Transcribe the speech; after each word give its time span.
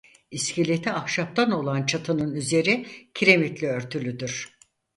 İskeleti 0.31 0.91
ahşaptan 0.91 1.51
olan 1.51 1.85
çatının 1.85 2.35
üzeri 2.35 2.85
kiremitle 3.13 3.67
örtülüdür. 3.67 4.57